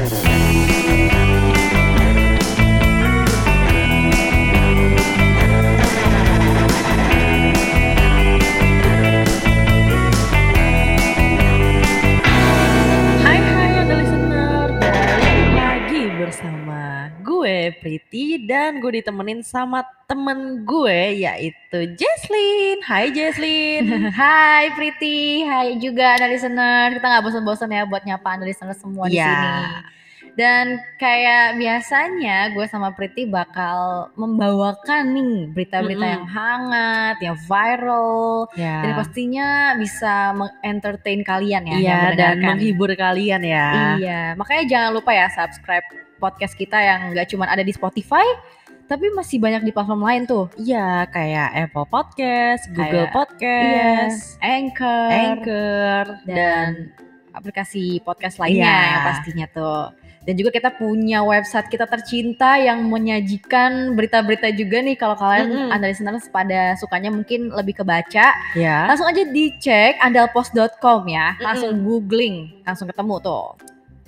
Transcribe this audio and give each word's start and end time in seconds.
Mm-hmm. 0.00 0.69
Dan 18.70 18.78
gue 18.78 19.02
ditemenin 19.02 19.42
sama 19.42 19.82
temen 20.06 20.62
gue 20.62 21.26
yaitu 21.26 21.90
Jesslyn 21.90 22.78
Hai 22.80 23.10
Jesslyn 23.10 23.82
Hai 24.14 24.70
Priti, 24.70 25.42
hai 25.42 25.74
juga 25.74 26.14
ada 26.14 26.30
listener. 26.30 26.94
Kita 26.94 27.02
nggak 27.02 27.24
bosan-bosan 27.26 27.66
ya 27.66 27.82
buat 27.82 28.06
nyapa 28.06 28.38
ada 28.38 28.46
listener 28.46 28.78
semua 28.78 29.10
di 29.10 29.18
Ya. 29.18 29.26
sini. 29.26 29.58
Dan 30.30 30.78
kayak 30.96 31.58
biasanya 31.58 32.54
gue 32.54 32.62
sama 32.70 32.94
Priti 32.94 33.26
bakal 33.26 34.06
membawakan 34.14 35.02
nih 35.10 35.50
berita-berita 35.50 35.98
Mm-mm. 35.98 36.14
yang 36.14 36.26
hangat, 36.30 37.16
yang 37.18 37.34
viral. 37.42 38.46
Ya, 38.54 38.86
Dan 38.86 38.90
pastinya 38.94 39.48
bisa 39.74 40.30
mengentertain 40.30 41.26
kalian 41.26 41.66
ya. 41.66 41.74
Iya 41.74 41.98
dan 42.14 42.38
menghibur 42.38 42.94
kalian 42.94 43.42
ya 43.42 43.98
Iya, 43.98 44.22
makanya 44.38 44.64
jangan 44.70 44.90
lupa 44.94 45.10
ya 45.10 45.26
subscribe 45.26 45.82
podcast 46.22 46.54
kita 46.54 46.76
yang 46.76 47.10
nggak 47.10 47.26
cuma 47.26 47.48
ada 47.48 47.64
di 47.64 47.72
Spotify, 47.72 48.22
tapi 48.90 49.06
masih 49.14 49.38
banyak 49.38 49.62
di 49.62 49.70
platform 49.70 50.02
lain 50.02 50.22
tuh. 50.26 50.50
Iya 50.58 51.06
kayak 51.06 51.70
Apple 51.70 51.86
Podcast, 51.86 52.66
Google 52.68 53.06
Kayak- 53.06 53.14
Podcast, 53.14 54.18
Iya, 54.34 54.50
Anchor, 54.50 55.08
Anchor 55.08 56.04
dan, 56.26 56.34
dan 56.34 56.68
aplikasi 57.30 58.02
podcast 58.02 58.36
lainnya 58.36 58.66
Iya. 58.66 58.90
yang 58.90 59.02
pastinya 59.06 59.46
tuh. 59.48 59.82
Dan 60.20 60.36
juga 60.36 60.52
kita 60.52 60.76
punya 60.76 61.24
website 61.24 61.72
kita 61.72 61.88
tercinta 61.88 62.60
yang 62.60 62.84
menyajikan 62.84 63.96
berita-berita 63.96 64.52
juga 64.52 64.84
nih 64.84 64.92
kalau 64.92 65.16
kalian 65.16 65.48
Mm-mm. 65.48 65.70
anda 65.72 65.88
listeners 65.88 66.28
pada 66.28 66.76
sukanya 66.76 67.08
mungkin 67.08 67.48
lebih 67.48 67.80
kebaca. 67.80 68.36
ya 68.52 68.84
Langsung 68.84 69.08
aja 69.08 69.24
dicek 69.24 69.96
andalpost.com 69.96 71.08
ya. 71.08 71.40
Langsung 71.40 71.72
Mm-mm. 71.72 71.86
googling, 71.88 72.36
langsung 72.66 72.84
ketemu 72.84 73.16
tuh. 73.22 73.46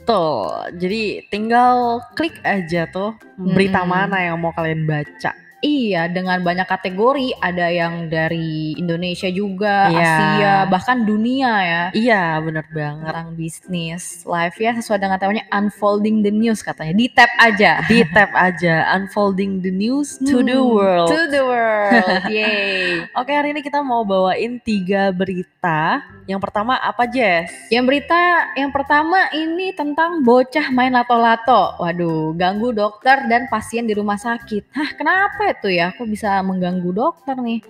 Tuh, 0.03 0.67
jadi 0.83 1.23
tinggal 1.31 2.03
klik 2.19 2.35
aja 2.43 2.91
tuh 2.91 3.15
berita 3.39 3.87
Mm-mm. 3.87 3.93
mana 3.95 4.19
yang 4.19 4.37
mau 4.43 4.51
kalian 4.51 4.83
baca. 4.83 5.31
Iya, 5.63 6.11
dengan 6.11 6.43
banyak 6.43 6.67
kategori, 6.67 7.39
ada 7.39 7.71
yang 7.71 8.11
dari 8.11 8.75
Indonesia 8.75 9.31
juga, 9.31 9.87
Iya. 9.89 10.03
Asia, 10.03 10.55
bahkan 10.67 11.07
dunia 11.07 11.53
ya. 11.63 11.83
Iya, 11.95 12.25
bener 12.43 12.67
banget. 12.67 13.07
Tentang 13.07 13.31
bisnis, 13.39 14.27
live 14.27 14.57
ya 14.59 14.75
sesuai 14.75 14.99
dengan 14.99 15.23
temanya 15.23 15.47
unfolding 15.55 16.27
the 16.27 16.35
news 16.35 16.67
katanya. 16.67 16.99
Di 16.99 17.07
tap 17.07 17.31
aja. 17.39 17.79
Di 17.87 18.03
tab 18.11 18.35
aja 18.35 18.91
unfolding 18.99 19.63
the 19.63 19.71
news 19.71 20.19
to 20.19 20.43
the 20.43 20.59
Hmm, 20.59 20.67
world. 20.75 21.09
To 21.15 21.31
the 21.31 21.43
world. 21.47 22.23
Yay. 22.35 23.07
Oke, 23.23 23.31
hari 23.31 23.55
ini 23.55 23.63
kita 23.63 23.87
mau 23.87 24.03
bawain 24.03 24.59
tiga 24.59 25.15
berita. 25.15 26.03
Yang 26.27 26.43
pertama 26.43 26.75
apa, 26.75 27.07
Jess? 27.07 27.55
Yang 27.71 27.85
berita 27.87 28.19
yang 28.59 28.75
pertama 28.75 29.31
ini 29.31 29.71
tentang 29.71 30.27
bocah 30.27 30.75
main 30.75 30.91
lato-lato. 30.91 31.79
Waduh, 31.79 32.35
ganggu 32.35 32.75
dokter 32.75 33.31
dan 33.31 33.47
pasien 33.47 33.87
di 33.87 33.95
rumah 33.95 34.19
sakit. 34.19 34.75
Hah, 34.75 34.91
kenapa 34.99 35.52
itu 35.53 35.69
ya? 35.69 35.93
Kok 35.95 36.09
bisa 36.09 36.41
mengganggu 36.41 36.91
dokter 36.91 37.37
nih? 37.37 37.61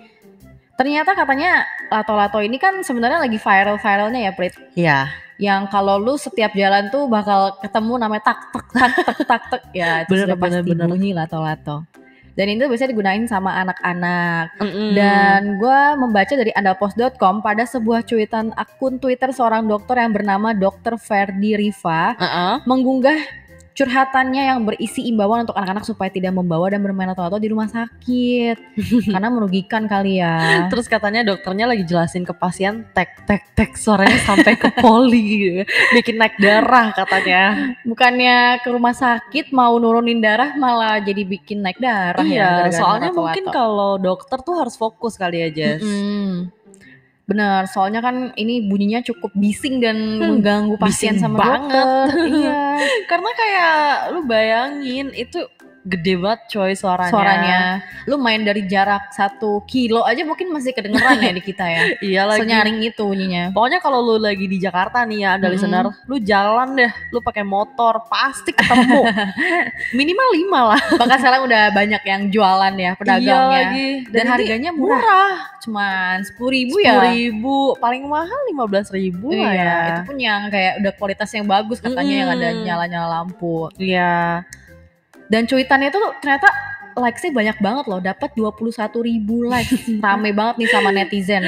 Ternyata 0.73 1.13
katanya 1.13 1.63
lato-lato 1.93 2.41
ini 2.41 2.57
kan 2.57 2.81
sebenarnya 2.81 3.21
lagi 3.21 3.37
viral-viralnya 3.37 4.19
ya, 4.25 4.31
Prit. 4.33 4.53
Ya, 4.73 4.99
Yang 5.37 5.69
kalau 5.69 6.01
lu 6.01 6.17
setiap 6.17 6.53
jalan 6.57 6.89
tuh 6.89 7.05
bakal 7.05 7.57
ketemu 7.61 7.93
namanya 8.01 8.33
tak 8.33 8.39
tak 8.53 8.65
tak 8.73 8.91
tak 9.05 9.17
tak 9.27 9.41
tak 9.53 9.61
ya 9.73 10.01
itu 10.05 10.13
Bener, 10.17 10.25
sudah 10.29 10.37
pasti 10.37 10.59
bener, 10.61 10.65
bener. 10.65 10.87
bunyi 10.89 11.09
lato-lato. 11.13 11.85
Dan 12.33 12.49
itu 12.49 12.65
biasanya 12.65 12.97
digunain 12.97 13.25
sama 13.29 13.53
anak-anak. 13.61 14.57
Mm-mm. 14.57 14.97
Dan 14.97 15.61
gue 15.61 15.81
membaca 16.01 16.33
dari 16.33 16.49
andalpost.com 16.57 17.45
pada 17.45 17.61
sebuah 17.61 18.01
cuitan 18.09 18.49
akun 18.57 18.97
Twitter 18.97 19.29
seorang 19.29 19.69
dokter 19.69 20.01
yang 20.01 20.09
bernama 20.09 20.49
Dr. 20.57 20.97
Ferdi 20.97 21.53
Riva 21.53 22.17
Uh-uh. 22.17 22.65
mengunggah 22.65 23.21
curhatannya 23.73 24.53
yang 24.53 24.59
berisi 24.63 25.09
imbauan 25.09 25.49
untuk 25.49 25.57
anak-anak 25.57 25.85
supaya 25.85 26.13
tidak 26.13 26.33
membawa 26.33 26.69
dan 26.69 26.85
bermain 26.85 27.09
lato-lato 27.09 27.41
di 27.41 27.49
rumah 27.49 27.65
sakit 27.65 28.57
karena 29.13 29.29
merugikan 29.33 29.89
kali 29.89 30.21
ya. 30.21 30.69
Terus 30.69 30.85
katanya 30.85 31.25
dokternya 31.25 31.65
lagi 31.65 31.83
jelasin 31.83 32.21
ke 32.21 32.33
pasien 32.37 32.85
tek 32.93 33.25
tek 33.25 33.43
tek 33.57 33.73
suaranya 33.73 34.21
sampai 34.21 34.53
ke 34.55 34.69
poli 34.77 35.21
gitu. 35.25 35.61
Bikin 35.97 36.21
naik 36.21 36.37
darah 36.37 36.93
katanya. 36.93 37.73
Bukannya 37.81 38.61
ke 38.61 38.69
rumah 38.69 38.93
sakit 38.93 39.49
mau 39.49 39.73
nurunin 39.81 40.21
darah 40.21 40.53
malah 40.53 41.01
jadi 41.01 41.25
bikin 41.25 41.65
naik 41.65 41.81
darah 41.81 42.21
ya. 42.23 42.29
iya, 42.29 42.49
gara-gara 42.61 42.77
soalnya 42.77 43.09
lato-lato. 43.09 43.19
mungkin 43.25 43.45
kalau 43.49 43.91
dokter 43.97 44.37
tuh 44.45 44.55
harus 44.61 44.77
fokus 44.77 45.17
kali 45.17 45.41
ya, 45.41 45.49
Jess. 45.49 45.81
Mm-mm. 45.81 46.53
Bener, 47.33 47.65
soalnya 47.65 47.97
kan 47.97 48.29
ini 48.35 48.61
bunyinya 48.61 49.01
cukup 49.01 49.33
bising 49.33 49.81
dan 49.81 49.97
Hmm, 50.13 50.37
mengganggu 50.37 50.77
pasien 50.77 51.17
bising 51.17 51.25
sama 51.25 51.37
banget. 51.41 51.73
dokter. 51.73 52.29
iya. 52.29 52.61
Karena 53.09 53.29
kayak 53.33 53.73
lu 54.13 54.21
bayangin 54.23 55.09
itu 55.11 55.41
gede 55.83 56.15
banget 56.15 56.41
coy 56.47 56.71
suaranya. 56.73 57.11
suaranya. 57.11 57.59
Lu 58.07 58.15
main 58.15 58.39
dari 58.39 58.63
jarak 58.63 59.11
satu 59.11 59.59
kilo 59.63 60.01
aja 60.01 60.23
mungkin 60.23 60.47
masih 60.49 60.71
kedengeran 60.71 61.19
ya 61.19 61.31
di 61.31 61.43
kita 61.43 61.65
ya. 61.65 61.81
Iya 62.03 62.21
lagi. 62.25 62.41
Senyaring 62.41 62.79
itu 62.81 63.03
bunyinya. 63.03 63.51
Pokoknya 63.51 63.79
kalau 63.79 63.99
lu 63.99 64.15
lagi 64.15 64.47
di 64.47 64.57
Jakarta 64.57 65.03
nih 65.03 65.19
ya, 65.21 65.29
ada 65.35 65.45
Mm-mm. 65.45 65.53
listener, 65.53 65.85
lu 66.07 66.17
jalan 66.17 66.67
deh, 66.73 66.91
lu 67.11 67.19
pakai 67.19 67.43
motor 67.43 67.99
pasti 68.07 68.51
ketemu. 68.51 69.03
Minimal 69.97 70.27
lima 70.33 70.59
lah. 70.75 70.81
Bahkan 70.99 71.17
sekarang 71.19 71.41
udah 71.45 71.63
banyak 71.71 72.03
yang 72.03 72.21
jualan 72.27 72.73
ya 72.73 72.81
Iya 72.83 72.99
pedagangnya. 72.99 73.39
lagi. 73.51 73.87
Dan 74.07 74.23
ini 74.23 74.31
harganya 74.31 74.71
murah. 74.71 74.99
murah. 75.03 75.33
Cuman 75.59 76.15
sepuluh 76.23 76.51
ribu 76.53 76.75
Sepuluh 76.79 77.03
ya. 77.03 77.11
ribu, 77.11 77.57
paling 77.77 78.03
mahal 78.03 78.39
lima 78.47 78.63
belas 78.67 78.87
ribu 78.87 79.31
lah 79.31 79.51
Iya, 79.51 79.63
ya. 79.63 79.79
itu 79.95 80.01
pun 80.07 80.17
yang 80.17 80.41
kayak 80.47 80.73
udah 80.79 80.91
kualitas 80.95 81.29
yang 81.31 81.45
bagus 81.45 81.79
katanya 81.79 82.15
yang 82.15 82.29
ada 82.31 82.47
nyala-nyala 82.55 83.07
lampu. 83.19 83.67
Iya. 83.75 84.43
Dan 85.33 85.49
cuitannya 85.49 85.89
itu 85.89 85.97
tuh 85.97 86.13
ternyata 86.21 86.45
likes-nya 86.93 87.33
banyak 87.33 87.57
banget 87.57 87.85
loh, 87.89 87.97
dapat 87.97 88.29
21 88.37 89.09
ribu 89.09 89.41
likes. 89.49 89.81
Rame 90.05 90.29
banget 90.29 90.61
nih 90.61 90.69
sama 90.69 90.93
netizen. 90.93 91.41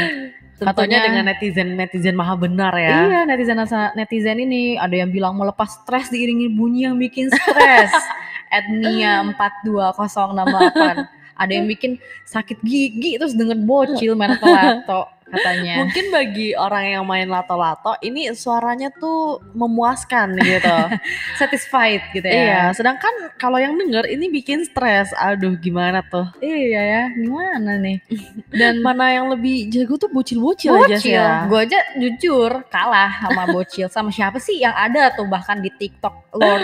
Tentunya 0.58 0.72
Katanya- 0.74 1.04
dengan 1.06 1.24
netizen 1.30 1.68
netizen 1.78 2.16
maha 2.18 2.34
benar 2.34 2.74
ya. 2.74 3.06
Iya 3.06 3.22
netizen 3.30 3.62
netizen 3.94 4.38
ini 4.42 4.80
ada 4.82 4.96
yang 4.98 5.14
bilang 5.14 5.38
melepas 5.38 5.86
stres 5.86 6.10
diiringi 6.10 6.50
bunyi 6.58 6.90
yang 6.90 6.98
bikin 6.98 7.30
stres. 7.30 7.94
Etnia 8.58 9.22
42068. 9.38 11.36
Ada 11.36 11.52
yang 11.52 11.68
bikin 11.68 12.00
sakit 12.24 12.64
gigi 12.64 13.20
terus 13.20 13.36
denger 13.36 13.60
bocil 13.68 14.16
main 14.16 14.40
lato 14.40 15.12
katanya. 15.26 15.82
Mungkin 15.82 16.06
bagi 16.10 16.54
orang 16.54 16.86
yang 16.92 17.04
main 17.04 17.26
lato-lato 17.26 17.98
ini 18.00 18.30
suaranya 18.32 18.94
tuh 18.94 19.42
memuaskan 19.52 20.38
gitu. 20.38 20.78
Satisfied 21.40 22.02
gitu 22.12 22.26
Iya, 22.26 22.70
ya. 22.70 22.74
sedangkan 22.74 23.10
kalau 23.36 23.58
yang 23.58 23.76
denger 23.76 24.06
ini 24.06 24.30
bikin 24.30 24.64
stres. 24.64 25.10
Aduh, 25.18 25.58
gimana 25.58 26.06
tuh? 26.06 26.30
Iya 26.40 26.82
ya, 26.82 27.02
gimana 27.12 27.78
nih? 27.78 27.98
Dan 28.60 28.80
Mana 28.80 29.12
yang 29.12 29.28
lebih 29.28 29.68
jago 29.68 29.98
tuh 29.98 30.08
bocil-bocil 30.08 30.72
aja 30.72 30.96
sih 30.96 31.12
bocil, 31.12 31.18
ya. 31.18 31.50
gue 31.50 31.60
aja 31.60 31.80
jujur 31.98 32.52
kalah 32.70 33.12
sama 33.20 33.44
bocil. 33.50 33.88
Sama 33.90 34.14
siapa 34.14 34.38
sih 34.38 34.62
yang 34.62 34.72
ada 34.72 35.10
tuh 35.12 35.26
bahkan 35.26 35.58
di 35.58 35.68
TikTok 35.70 36.14
Lord 36.38 36.64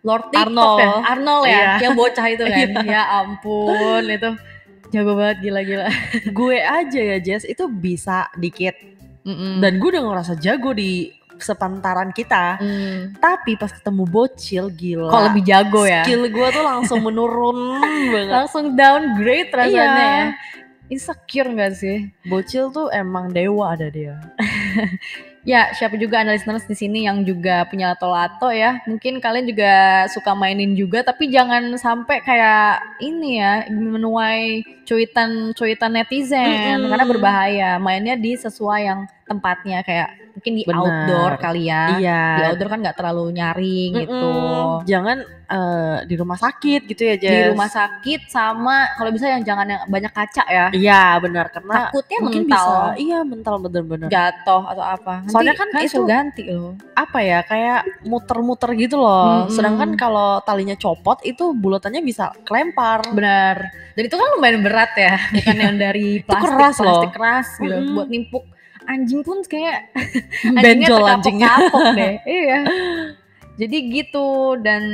Lord 0.00 0.24
TikTok 0.32 0.46
Arnold. 0.48 0.78
ya, 0.78 0.90
Arnold 1.04 1.44
ya, 1.44 1.50
Iya. 1.50 1.72
yang 1.82 1.94
bocah 1.94 2.26
itu 2.28 2.44
kan. 2.46 2.68
Iya. 2.80 2.82
ya 2.86 3.02
ampun 3.20 4.02
itu 4.06 4.30
jago 4.96 5.12
banget 5.14 5.38
gila-gila. 5.42 5.86
gue 6.38 6.56
aja 6.56 7.00
ya 7.02 7.16
Jess 7.18 7.44
itu 7.44 7.68
bisa 7.68 8.32
dikit 8.34 8.72
Mm-mm. 9.22 9.60
dan 9.60 9.76
gue 9.76 9.88
udah 9.90 10.02
ngerasa 10.02 10.34
jago 10.36 10.72
di 10.72 11.12
sepantaran 11.36 12.10
kita. 12.10 12.56
Mm. 12.56 13.20
Tapi 13.20 13.54
pas 13.54 13.68
ketemu 13.68 14.04
bocil 14.04 14.64
gila. 14.70 15.12
Kok 15.12 15.22
lebih 15.28 15.42
jago 15.44 15.82
ya? 15.84 16.00
Skill 16.02 16.24
gue 16.26 16.48
tuh 16.48 16.64
langsung 16.64 17.04
menurun 17.04 17.76
banget. 18.12 18.32
Langsung 18.32 18.72
downgrade 18.72 19.52
rasanya 19.52 19.76
Iya. 19.76 19.92
ya. 20.00 20.26
Insecure 20.86 21.50
gak 21.52 21.74
sih? 21.74 22.08
Bocil 22.24 22.70
tuh 22.70 22.88
emang 22.88 23.28
dewa 23.28 23.74
ada 23.74 23.90
dia. 23.90 24.16
Ya, 25.46 25.70
siapa 25.78 25.94
juga 25.94 26.26
anda 26.26 26.34
listeners 26.34 26.66
di 26.66 26.74
sini 26.74 27.06
yang 27.06 27.22
juga 27.22 27.62
punya 27.70 27.94
lato-lato 27.94 28.50
ya. 28.50 28.82
Mungkin 28.90 29.22
kalian 29.22 29.46
juga 29.46 30.02
suka 30.10 30.34
mainin 30.34 30.74
juga, 30.74 31.06
tapi 31.06 31.30
jangan 31.30 31.70
sampai 31.78 32.18
kayak 32.26 32.98
ini 32.98 33.38
ya, 33.38 33.62
menuai 33.70 34.66
cuitan-cuitan 34.82 35.94
netizen 35.94 36.82
Mm-mm. 36.82 36.90
karena 36.90 37.06
berbahaya. 37.06 37.70
Mainnya 37.78 38.18
di 38.18 38.34
sesuai 38.34 38.80
yang 38.90 39.06
tempatnya 39.30 39.86
kayak 39.86 40.25
mungkin 40.36 40.52
di 40.52 40.62
Benar. 40.62 40.76
outdoor 40.76 41.32
kali 41.40 41.62
ya. 41.64 41.82
Iya. 41.96 42.22
Di 42.36 42.42
outdoor 42.46 42.68
kan 42.68 42.78
nggak 42.84 42.96
terlalu 42.96 43.24
nyaring 43.32 43.90
gitu. 43.96 44.12
Mm-mm. 44.12 44.84
Jangan 44.84 45.18
eh, 45.46 45.98
di 46.04 46.14
rumah 46.14 46.36
sakit 46.36 46.80
gitu 46.84 47.02
ya, 47.02 47.14
Jess. 47.16 47.32
Di 47.32 47.42
rumah 47.50 47.70
sakit 47.70 48.20
sama 48.26 48.76
kalau 48.92 49.10
bisa 49.10 49.26
yang 49.26 49.40
jangan 49.40 49.64
yang 49.66 49.82
banyak 49.86 50.12
kaca 50.12 50.44
ya. 50.44 50.66
Iya, 50.70 51.02
benar 51.18 51.48
karena 51.48 51.88
Takutnya 51.88 52.18
mungkin 52.20 52.42
mental, 52.44 52.66
bisa 52.68 52.98
iya 52.98 53.18
mental 53.22 53.54
bener-bener. 53.58 54.08
jatuh 54.08 54.62
atau 54.66 54.84
apa. 54.84 55.14
Nanti 55.22 55.32
Soalnya 55.32 55.54
kan 55.54 55.68
kan 55.70 55.82
itu- 55.82 56.04
ganti 56.04 56.42
loh. 56.46 56.76
Apa 56.92 57.18
ya? 57.18 57.40
Kayak 57.42 57.80
muter-muter 58.04 58.70
gitu 58.76 58.96
loh. 58.96 59.48
Mm-mm. 59.48 59.54
Sedangkan 59.54 59.96
kalau 59.96 60.42
talinya 60.42 60.76
copot 60.76 61.16
itu 61.22 61.50
bulatannya 61.50 62.02
bisa 62.02 62.28
kelempar. 62.44 63.00
Benar. 63.08 63.56
Dan 63.96 64.02
itu 64.04 64.12
kan 64.12 64.28
lumayan 64.36 64.60
berat 64.60 64.92
ya, 64.92 65.16
bukan 65.32 65.56
yang 65.56 65.76
dari 65.80 66.20
plastik, 66.20 66.52
keras 66.52 66.76
loh. 66.76 67.00
plastik 67.00 67.12
keras 67.16 67.48
gitu. 67.56 67.72
Mm-mm. 67.72 67.94
Buat 67.96 68.08
nimpuk 68.10 68.44
anjing 68.86 69.20
pun 69.20 69.42
kayak 69.42 69.90
Benjol 70.64 71.02
anjingnya. 71.02 71.50
terkapok-kapok 71.50 71.84
deh. 71.94 72.14
Iya. 72.26 72.58
Jadi 73.56 73.88
gitu 73.88 74.52
dan 74.60 74.84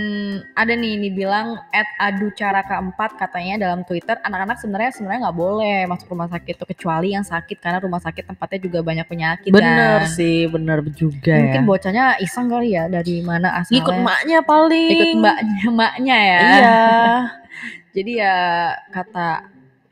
ada 0.54 0.70
nih 0.70 0.94
ini 0.94 1.10
bilang 1.10 1.58
at 1.74 1.82
adu 1.98 2.30
cara 2.30 2.62
keempat 2.62 3.18
katanya 3.18 3.58
dalam 3.58 3.82
Twitter 3.82 4.14
anak-anak 4.22 4.54
sebenarnya 4.62 4.94
sebenarnya 4.94 5.20
nggak 5.26 5.34
boleh 5.34 5.78
masuk 5.90 6.14
rumah 6.14 6.30
sakit 6.30 6.62
tuh 6.62 6.70
kecuali 6.70 7.10
yang 7.10 7.26
sakit 7.26 7.58
karena 7.58 7.82
rumah 7.82 7.98
sakit 7.98 8.22
tempatnya 8.22 8.62
juga 8.62 8.78
banyak 8.86 9.02
penyakit 9.10 9.50
Bener 9.50 10.06
kan. 10.06 10.14
sih, 10.14 10.46
bener 10.46 10.78
juga 10.94 11.34
Mungkin 11.42 11.58
ya. 11.58 11.66
bocahnya 11.66 12.04
iseng 12.22 12.46
kali 12.46 12.78
ya 12.78 12.86
dari 12.86 13.18
mana 13.18 13.50
asalnya. 13.58 13.82
Ikut 13.82 13.94
emaknya 13.98 14.38
paling. 14.46 14.90
Ikut 14.94 15.10
mbaknya 15.18 15.64
mbaknya 15.66 16.16
ya. 16.22 16.40
Iya. 16.46 16.78
Jadi 17.98 18.12
ya 18.14 18.36
kata 18.94 19.28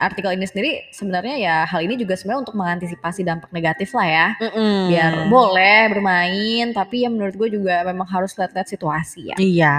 artikel 0.00 0.32
ini 0.32 0.48
sendiri 0.48 0.72
sebenarnya 0.88 1.36
ya 1.36 1.56
hal 1.68 1.84
ini 1.84 2.00
juga 2.00 2.16
sebenarnya 2.16 2.48
untuk 2.48 2.56
mengantisipasi 2.56 3.20
dampak 3.20 3.52
negatif 3.52 3.92
lah 3.92 4.08
ya. 4.08 4.26
Mm-mm. 4.40 4.88
Biar 4.88 5.12
boleh 5.28 5.80
bermain 5.92 6.66
tapi 6.72 7.04
ya 7.04 7.12
menurut 7.12 7.36
gue 7.36 7.60
juga 7.60 7.84
memang 7.84 8.08
harus 8.08 8.32
lihat-lihat 8.32 8.64
situasi 8.64 9.30
ya. 9.30 9.36
Iya. 9.36 9.76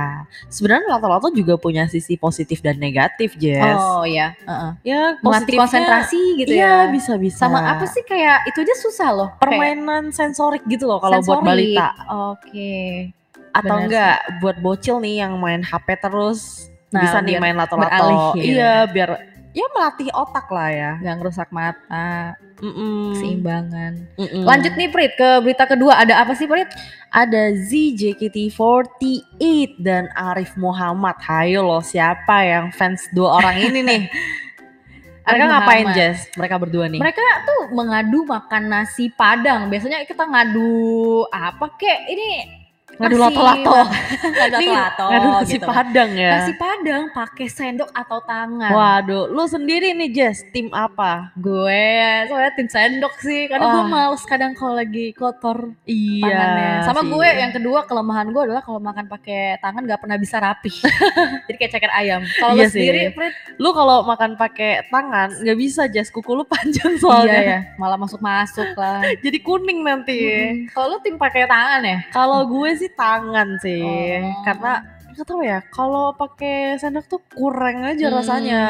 Sebenarnya 0.54 0.94
lato-lato 0.94 1.34
juga 1.34 1.58
punya 1.58 1.90
sisi 1.90 2.16
positif 2.22 2.62
dan 2.62 2.78
negatif, 2.78 3.34
Jess. 3.42 3.82
Oh 3.82 4.06
ya, 4.06 4.38
heeh. 4.46 4.72
Ya, 4.86 5.18
melatih 5.26 5.58
konsentrasi 5.58 6.22
gitu 6.46 6.54
iya, 6.54 6.86
ya. 6.86 6.94
bisa-bisa. 6.94 7.50
Sama 7.50 7.66
apa 7.66 7.90
sih 7.90 8.06
kayak 8.06 8.46
itu 8.46 8.62
aja 8.62 8.76
susah 8.78 9.10
loh. 9.10 9.30
Kayak 9.42 9.42
Permainan 9.42 10.14
sensorik 10.14 10.62
gitu 10.70 10.86
loh 10.86 11.02
kalau 11.02 11.18
buat 11.26 11.42
balita. 11.42 11.98
Oke. 12.38 13.10
Atau 13.52 13.74
Bener 13.74 13.84
enggak 13.90 14.16
buat 14.40 14.58
bocil 14.62 15.02
nih 15.02 15.26
yang 15.26 15.36
main 15.42 15.66
HP 15.66 15.98
terus 16.00 16.72
Nah, 16.92 17.08
bisa 17.08 17.24
nih 17.24 17.40
main 17.40 17.56
lato-lato. 17.56 17.88
beralih 17.88 18.20
gitu 18.36 18.60
Iya, 18.60 18.84
biar 18.92 19.10
ya 19.52 19.68
melatih 19.76 20.08
otak 20.16 20.48
lah 20.52 20.70
ya. 20.72 20.92
Nggak 21.00 21.16
ngerusak 21.22 21.50
mata, 21.52 22.36
Mm-mm. 22.60 23.16
keseimbangan. 23.16 23.94
Mm-mm. 24.16 24.44
Lanjut 24.48 24.74
nih 24.76 24.90
Prit 24.92 25.14
ke 25.16 25.30
berita 25.44 25.66
kedua. 25.68 25.96
Ada 26.02 26.24
apa 26.24 26.34
sih 26.36 26.48
Prit? 26.48 26.68
ada 27.12 27.52
ZJKT48 27.68 29.84
dan 29.84 30.08
Arif 30.16 30.56
Muhammad. 30.56 31.20
Hayo 31.20 31.68
loh, 31.68 31.84
siapa 31.84 32.48
yang 32.48 32.72
fans 32.72 33.04
dua 33.12 33.44
orang 33.44 33.60
ini 33.60 33.84
nih? 33.84 34.08
Mereka 35.28 35.46
ngapain. 35.48 35.88
Jess? 35.94 36.28
Mereka 36.34 36.58
berdua 36.58 36.90
nih. 36.90 37.00
Mereka 37.04 37.22
tuh 37.46 37.70
mengadu 37.76 38.26
makan 38.26 38.72
nasi 38.72 39.12
padang. 39.14 39.70
Biasanya 39.70 40.02
kita 40.08 40.26
ngadu 40.26 41.28
apa 41.30 41.70
kek? 41.78 42.10
Ini 42.10 42.30
Ngadu 42.98 43.16
lato-lato. 43.18 43.72
ngadu 44.36 44.56
lato-lato 44.58 45.06
ngadu 45.08 45.28
nasi 45.32 45.56
gitu. 45.56 45.66
padang 45.66 46.12
ya. 46.12 46.32
Nasi 46.36 46.54
padang 46.54 47.02
pakai 47.10 47.48
sendok 47.48 47.90
atau 47.92 48.20
tangan. 48.22 48.72
Waduh, 48.72 49.28
lu 49.28 49.44
sendiri 49.46 49.94
nih 49.94 50.10
Jess, 50.10 50.44
tim 50.50 50.68
apa? 50.72 51.32
Gue 51.36 51.88
soalnya 52.26 52.52
tim 52.54 52.68
sendok 52.68 53.14
sih 53.20 53.46
karena 53.46 53.66
gue 53.70 53.84
Wah. 53.84 53.90
males 53.90 54.24
kadang 54.24 54.52
kalau 54.54 54.76
lagi 54.76 55.14
kotor 55.14 55.72
Iya. 55.84 56.26
tangannya. 56.26 56.72
Sama 56.84 57.02
sih. 57.02 57.10
gue 57.10 57.28
yang 57.28 57.52
kedua 57.52 57.80
kelemahan 57.86 58.28
gue 58.28 58.42
adalah 58.42 58.62
kalau 58.62 58.80
makan 58.80 59.06
pakai 59.06 59.42
tangan 59.58 59.82
gak 59.84 60.00
pernah 60.00 60.18
bisa 60.18 60.38
rapi. 60.38 60.72
Jadi 61.48 61.58
kayak 61.58 61.72
ceker 61.72 61.92
ayam. 61.92 62.22
Kalau 62.38 62.54
Iya 62.54 62.66
lu 62.66 62.72
sendiri, 62.72 63.02
sih. 63.08 63.14
Prit, 63.14 63.34
lu 63.58 63.70
kalau 63.72 64.04
makan 64.04 64.34
pakai 64.34 64.88
tangan 64.88 65.30
nggak 65.38 65.58
bisa 65.58 65.86
Jess, 65.86 66.10
kuku 66.10 66.32
lu 66.32 66.44
panjang 66.44 66.94
iya 66.94 67.02
soalnya. 67.02 67.42
ya, 67.42 67.60
malah 67.76 67.98
masuk-masuk 67.98 68.74
lah. 68.74 69.02
Jadi 69.26 69.38
kuning 69.40 69.82
nanti. 69.82 70.18
Mm-mm. 70.18 70.72
Kalau 70.72 70.96
lu 70.96 70.98
tim 71.02 71.16
pakai 71.16 71.46
tangan 71.46 71.82
ya? 71.82 71.98
Kalau 72.10 72.46
gue 72.46 72.70
sih 72.82 72.92
tangan 72.92 73.50
sih, 73.58 73.80
Oh. 73.80 74.42
karena 74.42 74.74
nggak 75.12 75.28
tahu 75.28 75.42
ya. 75.42 75.60
Kalau 75.68 76.12
pakai 76.12 76.56
sendok 76.76 77.06
tuh 77.06 77.22
kurang 77.30 77.86
aja 77.86 78.10
Hmm. 78.10 78.18
rasanya. 78.18 78.64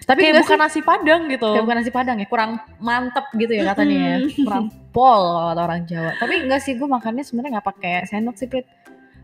Tapi 0.00 0.24
Kayak 0.24 0.40
bukan 0.40 0.56
sih, 0.56 0.62
nasi 0.62 0.80
padang 0.80 1.22
gitu. 1.28 1.48
kayak 1.52 1.64
bukan 1.64 1.78
nasi 1.78 1.92
padang 1.92 2.16
ya, 2.16 2.24
kurang 2.24 2.50
mantep 2.78 3.28
gitu 3.34 3.52
ya 3.52 3.68
katanya 3.68 3.96
ya. 4.00 4.16
Kurang 4.40 4.64
pol 4.88 5.20
kalau 5.28 5.46
kata 5.52 5.60
orang 5.62 5.82
Jawa. 5.84 6.10
Tapi 6.16 6.34
enggak 6.42 6.60
sih, 6.64 6.72
gue 6.74 6.88
makannya 6.88 7.20
sebenarnya 7.20 7.60
nggak 7.60 7.68
pakai 7.68 7.94
sendok 8.06 8.34
sih, 8.34 8.48
Prit. 8.48 8.64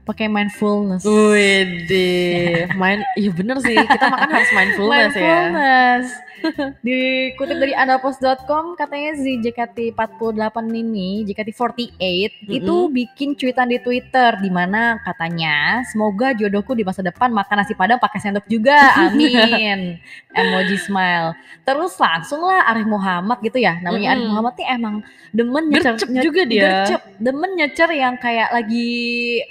Pakai 0.05 0.29
mindfulness. 0.29 1.01
Wede, 1.03 2.13
main, 2.81 3.01
iya 3.17 3.31
bener 3.31 3.57
sih. 3.59 3.73
Kita 3.73 4.07
makan 4.07 4.29
harus 4.31 4.51
mindfulness, 4.53 5.13
ya. 5.13 5.25
Mindfulness. 5.25 6.07
Dikutip 6.85 7.57
dari 7.57 7.73
andalpost.com 7.73 8.77
katanya 8.77 9.17
si 9.17 9.41
JKT48 9.41 10.37
ini, 10.69 11.25
JKT48 11.25 11.97
itu 12.45 12.77
bikin 12.93 13.33
cuitan 13.33 13.65
di 13.65 13.81
Twitter 13.81 14.37
di 14.37 14.53
mana 14.53 15.01
katanya 15.01 15.81
semoga 15.89 16.37
jodohku 16.37 16.77
di 16.77 16.85
masa 16.85 17.01
depan 17.01 17.33
makan 17.33 17.65
nasi 17.65 17.73
padang 17.73 17.97
pakai 17.97 18.21
sendok 18.21 18.45
juga. 18.45 18.77
Amin. 19.09 19.97
Emoji 20.31 20.77
smile. 20.77 21.33
Terus 21.65 21.97
langsung 21.97 22.45
lah 22.45 22.69
Arif 22.69 22.85
Muhammad 22.85 23.41
gitu 23.41 23.57
ya. 23.57 23.81
Namanya 23.81 24.13
Arif 24.13 24.21
Mm-mm. 24.21 24.33
Muhammad 24.37 24.55
nih 24.61 24.69
emang 24.69 24.95
demen 25.33 25.65
nyecer, 25.67 25.97
Gercep 25.97 26.09
nye- 26.13 26.23
juga 26.23 26.43
dia. 26.45 26.63
gercep, 26.85 27.01
demen 27.17 27.51
nyecer 27.57 27.89
yang 27.91 28.15
kayak 28.15 28.53
lagi 28.53 28.93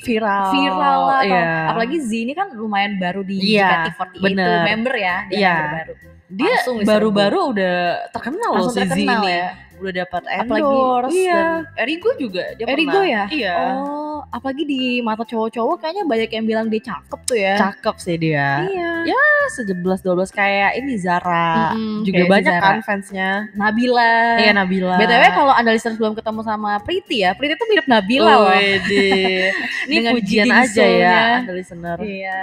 Viral. 0.06 0.43
Viral 0.50 1.00
lah 1.04 1.20
atau 1.22 1.38
Iya. 1.38 1.52
apalagi 1.70 1.98
Z 2.00 2.12
ini 2.18 2.34
kan 2.34 2.48
lumayan 2.52 2.94
baru 2.96 3.22
di 3.22 3.36
Iya, 3.38 3.88
JKT48 3.88 4.20
bener. 4.20 4.60
member 4.66 4.94
ya 4.94 5.16
dia 5.26 5.38
Iya. 5.38 5.54
member 5.54 5.72
baru 5.74 5.94
Dia 6.34 6.56
baru-baru 6.84 7.40
udah 7.54 7.76
terkenal 8.10 8.50
loh 8.50 8.58
langsung 8.60 8.74
si 8.74 8.80
Z 8.82 8.90
terkenal 8.90 9.22
ini. 9.22 9.32
ya 9.32 9.48
Udah 9.84 9.94
dapat 10.00 10.22
Apalagi- 10.24 10.64
endorse 10.64 11.12
iya. 11.14 11.36
dan 11.36 11.48
Erigo 11.78 12.10
juga 12.16 12.44
dia 12.54 12.66
Erigo 12.66 12.96
pernah. 12.96 13.04
ya 13.06 13.24
Iya. 13.28 13.58
oh 13.78 14.02
apalagi 14.26 14.64
di 14.64 14.82
mata 15.00 15.22
cowok-cowok 15.22 15.76
kayaknya 15.78 16.04
banyak 16.04 16.30
yang 16.32 16.46
bilang 16.46 16.66
dia 16.68 16.82
cakep 16.82 17.20
tuh 17.24 17.36
ya 17.36 17.54
Cakep 17.60 17.96
sih 18.00 18.16
dia. 18.16 18.50
iya 18.66 18.90
Ya, 19.04 19.24
sejelas 19.52 20.00
12 20.00 20.32
kayak 20.32 20.80
ini 20.80 20.96
Zara. 20.96 21.76
Mm-mm, 21.76 22.08
juga 22.08 22.16
si 22.18 22.30
banyak 22.32 22.54
Zara. 22.54 22.64
kan 22.64 22.78
fansnya. 22.82 23.30
Nabila 23.52 24.40
Iya 24.40 24.52
Nabila. 24.54 24.96
btw 24.96 25.24
kalau 25.30 25.52
anda 25.52 25.70
listeners 25.70 26.00
belum 26.00 26.16
ketemu 26.16 26.40
sama 26.42 26.80
Priti 26.80 27.20
ya 27.20 27.36
Priti 27.36 27.54
tuh 27.54 27.68
mirip 27.68 27.84
Nabila 27.86 28.32
loh 28.40 28.48
Wede. 28.50 29.52
Ini 29.92 30.08
pujian 30.10 30.48
aja 30.48 30.86
ya. 30.86 31.20
Anda 31.42 31.52
listener. 31.52 31.98
Iya. 32.00 32.42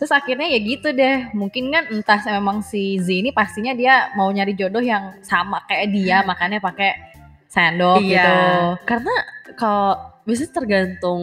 Terus 0.00 0.16
akhirnya 0.16 0.48
ya 0.48 0.58
gitu 0.64 0.88
deh. 0.96 1.28
Mungkin 1.36 1.68
kan 1.68 1.84
entah 1.92 2.20
memang 2.40 2.64
si 2.64 2.96
Z 2.96 3.12
ini 3.12 3.36
pastinya 3.36 3.76
dia 3.76 4.08
mau 4.16 4.32
nyari 4.32 4.56
jodoh 4.56 4.80
yang 4.80 5.20
sama 5.20 5.60
kayak 5.68 5.92
dia, 5.92 6.24
makanya 6.24 6.56
pakai 6.56 6.96
sendok 7.52 8.00
iya. 8.00 8.16
gitu. 8.16 8.34
Karena 8.88 9.14
kalau 9.60 9.92
biasanya 10.24 10.52
tergantung 10.56 11.22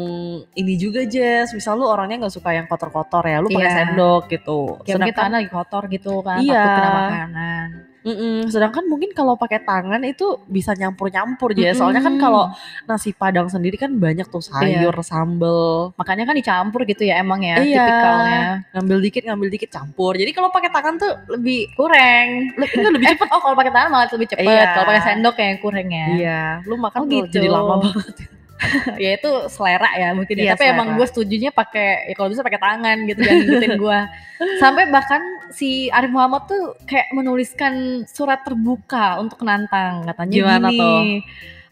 ini 0.53 0.73
juga 0.77 1.09
Jess. 1.09 1.57
Misal 1.57 1.81
lu 1.81 1.89
orangnya 1.89 2.27
nggak 2.27 2.35
suka 2.37 2.53
yang 2.53 2.69
kotor-kotor 2.69 3.25
ya, 3.25 3.41
lu 3.41 3.49
pakai 3.49 3.65
Iya. 3.65 3.77
sendok 3.81 4.21
gitu. 4.29 4.59
Mungkin 4.77 4.93
Sedangkan 4.93 5.15
tangan 5.17 5.33
lagi 5.41 5.49
kotor 5.49 5.83
gitu 5.89 6.13
kan, 6.21 6.37
Iya. 6.37 6.53
takut 6.53 6.69
kena 6.77 6.91
makanan. 6.93 7.67
Mm-mm. 8.07 8.47
sedangkan 8.47 8.87
mungkin 8.87 9.11
kalau 9.11 9.35
pakai 9.35 9.59
tangan 9.59 9.99
itu 10.01 10.23
bisa 10.47 10.71
nyampur-nyampur 10.71 11.51
Jess. 11.51 11.75
Mm-mm. 11.75 11.79
Soalnya 11.83 11.99
kan 11.99 12.15
kalau 12.15 12.43
nasi 12.85 13.11
padang 13.11 13.51
sendiri 13.51 13.75
kan 13.75 13.91
banyak 13.91 14.23
tuh 14.25 14.39
sayur, 14.39 14.95
sambel. 15.03 15.91
makanya 15.93 16.23
kan 16.23 16.33
dicampur 16.33 16.81
gitu 16.83 17.03
ya 17.03 17.19
emang 17.19 17.43
ya 17.43 17.59
Iya. 17.59 17.75
tipikalnya. 17.77 18.41
Ngambil 18.71 18.97
dikit, 19.03 19.23
ngambil 19.27 19.47
dikit 19.51 19.69
campur. 19.69 20.15
Jadi 20.15 20.31
kalau 20.31 20.47
pakai 20.47 20.71
tangan 20.71 20.95
tuh 20.95 21.11
lebih 21.35 21.67
Kurang. 21.75 22.27
lebih, 22.55 22.77
lebih 22.95 23.07
cepet. 23.11 23.27
Oh 23.27 23.43
kalau 23.43 23.55
pakai 23.55 23.71
tangan 23.71 23.89
malah 23.91 24.07
lebih 24.07 24.27
cepet. 24.29 24.47
Iya. 24.47 24.63
Kalau 24.71 24.85
pakai 24.87 25.03
sendok 25.03 25.35
yang 25.35 25.57
kurang 25.59 25.87
ya. 25.91 26.05
Iya, 26.15 26.41
lu 26.63 26.75
makan 26.77 26.99
Oh, 26.99 27.05
gitu. 27.11 27.27
jadi 27.35 27.47
lama 27.51 27.83
banget. 27.83 28.36
ya 29.03 29.09
itu 29.15 29.29
selera 29.47 29.87
ya 29.93 30.11
mungkin 30.11 30.33
ya. 30.35 30.43
Iya, 30.43 30.51
Tapi 30.53 30.63
emang 30.67 30.87
selera. 30.89 30.97
gue 30.97 31.05
setujunya 31.07 31.49
pakai 31.51 32.09
ya 32.09 32.13
kalau 32.13 32.29
bisa 32.29 32.41
pakai 32.41 32.57
tangan 32.57 32.95
gitu 33.05 33.19
jangan 33.21 33.37
ngikutin 33.43 33.71
gue. 33.77 33.99
Sampai 34.61 34.83
bahkan 34.89 35.21
si 35.49 35.87
Arif 35.89 36.09
Muhammad 36.09 36.45
tuh 36.45 36.73
kayak 36.83 37.07
menuliskan 37.11 38.03
surat 38.05 38.41
terbuka 38.41 39.17
untuk 39.17 39.37
menantang 39.41 40.05
katanya 40.05 40.33
Gimana 40.33 40.67
gini. 40.67 40.79
tuh? 40.79 40.97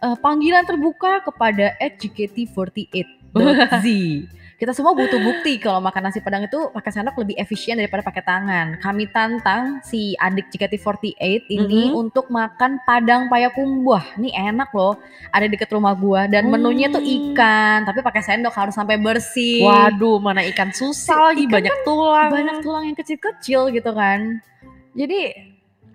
"Eh, 0.05 0.15
panggilan 0.19 0.63
terbuka 0.63 1.21
kepada 1.21 1.73
@jkt48.z. 1.79 3.05
Kita 4.55 4.71
semua 4.71 4.95
butuh 4.95 5.19
bukti 5.19 5.59
kalau 5.59 5.83
makan 5.83 6.07
nasi 6.07 6.23
padang 6.23 6.47
itu 6.47 6.71
pakai 6.71 6.87
sendok 6.87 7.19
lebih 7.19 7.35
efisien 7.35 7.75
daripada 7.75 7.99
pakai 7.99 8.23
tangan. 8.23 8.79
Kami 8.79 9.11
tantang 9.11 9.83
si 9.83 10.15
adik 10.15 10.47
JKT48 10.47 11.43
ini 11.51 11.91
Mhm. 11.91 11.99
untuk 11.99 12.31
makan 12.31 12.79
padang 12.87 13.27
payakumbuh. 13.27 14.15
Ini 14.15 14.31
enak 14.55 14.71
loh. 14.71 14.95
Ada 15.35 15.51
deket 15.51 15.67
rumah 15.75 15.91
gua 15.91 16.31
dan 16.31 16.47
menunya 16.47 16.87
tuh 16.87 17.03
Hmm. 17.03 17.35
ikan, 17.35 17.83
tapi 17.83 17.99
pakai 17.99 18.23
sendok 18.23 18.55
harus 18.55 18.71
sampai 18.71 18.95
bersih. 18.95 19.59
Waduh, 19.59 20.23
mana 20.23 20.39
ikan 20.47 20.71
susah 20.71 21.35
lagi 21.35 21.51
Ikan 21.51 21.59
banyak 21.59 21.75
tulang. 21.83 22.31
Banyak 22.31 22.57
tulang 22.63 22.83
yang 22.87 22.95
kecil-kecil 22.95 23.75
gitu 23.75 23.91
kan. 23.91 24.39
Jadi 24.95 25.35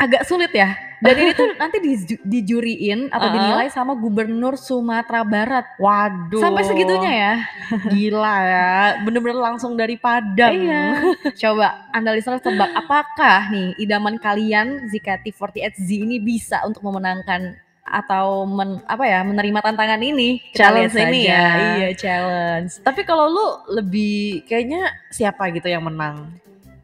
agak 0.01 0.25
sulit 0.25 0.49
ya 0.51 0.73
Dan 0.99 1.17
ini 1.17 1.33
tuh 1.33 1.49
nanti 1.61 1.77
diju- 1.79 2.21
dijuriin 2.23 3.09
atau 3.09 3.25
Uh-uh. 3.25 3.33
dinilai 3.33 3.69
sama 3.69 3.93
Gubernur 3.93 4.57
Sumatera 4.57 5.21
Barat. 5.23 5.65
Waduh. 5.77 6.41
Sampai 6.41 6.61
segitunya 6.63 7.09
ya. 7.11 7.35
Gila 7.93 8.37
ya. 8.43 8.71
Bener-bener 9.01 9.41
langsung 9.41 9.77
dari 9.77 9.97
Padang. 9.97 10.53
Iya. 10.53 11.01
Coba 11.33 11.89
Anda 11.91 12.13
listener 12.13 12.37
tebak 12.39 12.69
apakah 12.75 13.49
nih 13.49 13.77
idaman 13.79 14.17
kalian 14.17 14.93
ZKT48Z 14.93 15.77
ini 15.99 16.17
bisa 16.17 16.61
untuk 16.65 16.81
memenangkan 16.83 17.57
atau 17.83 18.45
men, 18.45 18.79
apa 18.85 19.03
ya 19.03 19.25
menerima 19.25 19.65
tantangan 19.65 19.99
ini 19.99 20.39
Kita 20.53 20.69
Challenge 20.69 20.95
ini 21.01 21.21
ya. 21.27 21.47
iya 21.75 21.89
challenge 21.91 22.79
Tapi 22.79 23.03
kalau 23.03 23.27
lu 23.27 23.47
lebih 23.75 24.45
kayaknya 24.45 24.85
siapa 25.09 25.49
gitu 25.51 25.67
yang 25.67 25.83
menang? 25.83 26.29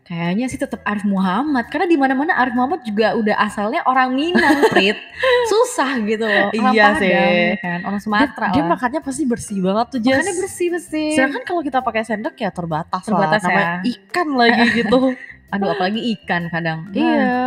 Kayaknya 0.06 0.46
sih 0.46 0.54
tetap 0.54 0.80
Arif 0.82 1.02
Muhammad 1.02 1.66
karena 1.66 1.84
di 1.84 1.98
mana-mana 1.98 2.32
Arif 2.32 2.54
Muhammad 2.54 2.80
juga 2.80 3.12
udah 3.12 3.36
asalnya 3.36 3.82
orang 3.84 4.14
Minang 4.14 4.70
Prit 4.70 4.94
susah 5.50 5.98
gitu 6.00 6.22
loh 6.22 6.54
orang 6.54 6.72
Iya 6.72 6.84
Padang, 6.86 7.00
sih. 7.02 7.10
ya 7.10 7.26
kan 7.58 7.78
orang 7.82 8.00
Sumatera 8.00 8.46
dia, 8.50 8.62
makannya 8.64 9.00
pasti 9.02 9.22
bersih 9.26 9.58
banget 9.58 9.86
tuh 9.90 10.00
Jess. 10.00 10.14
makannya 10.14 10.34
bersih 10.38 10.68
bersih 10.70 11.10
Sedangkan 11.12 11.42
kalau 11.42 11.60
kita 11.60 11.78
pakai 11.80 12.02
sendok 12.02 12.34
ya 12.36 12.50
terbatas, 12.50 13.02
Terbatas 13.02 13.42
lah. 13.42 13.50
ya. 13.50 13.50
Namanya 13.50 13.66
ikan 13.84 14.28
lagi 14.32 14.64
gitu. 14.78 14.98
aduh 15.50 15.72
apalagi 15.72 16.14
ikan 16.18 16.50
kadang 16.50 16.90
Nah, 16.90 16.96
iya. 16.96 17.46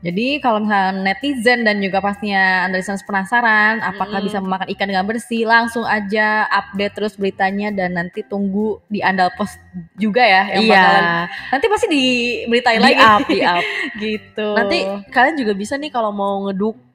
Jadi 0.00 0.40
kalau 0.40 0.64
misalnya 0.64 1.12
netizen 1.12 1.60
dan 1.60 1.76
juga 1.84 2.00
pastinya 2.00 2.64
listeners 2.72 3.04
penasaran 3.04 3.84
apakah 3.84 4.24
Mm. 4.24 4.26
bisa 4.32 4.38
memakan 4.40 4.68
ikan 4.72 4.88
dengan 4.88 5.04
bersih, 5.04 5.44
langsung 5.44 5.84
aja 5.84 6.48
update 6.48 6.96
terus 6.96 7.14
beritanya 7.20 7.68
dan 7.68 8.00
nanti 8.00 8.24
tunggu 8.24 8.80
di 8.88 9.04
Andal 9.04 9.28
Post 9.36 9.60
juga 10.00 10.24
ya 10.24 10.56
yang 10.56 10.64
iya. 10.64 10.72
bakalan 10.72 11.04
nanti 11.52 11.66
pasti 11.68 11.86
diberitain 11.92 12.80
Di 12.80 12.84
lagi 12.88 12.96
up, 13.04 13.20
di 13.28 13.40
up. 13.44 13.64
gitu. 14.04 14.48
Nanti 14.56 14.78
kalian 15.12 15.36
juga 15.36 15.52
bisa 15.52 15.76
nih 15.76 15.92
kalau 15.92 16.10
mau 16.16 16.48